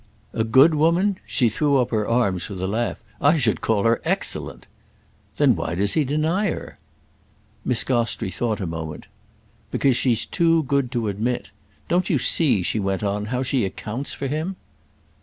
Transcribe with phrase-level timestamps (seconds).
[0.33, 2.97] "A good woman?" She threw up her arms with a laugh.
[3.21, 4.65] "I should call her excellent!"
[5.37, 6.79] "Then why does he deny her?"
[7.63, 9.05] Miss Gostrey thought a moment.
[9.69, 11.51] "Because she's too good to admit!
[11.87, 14.55] Don't you see," she went on, "how she accounts for him?"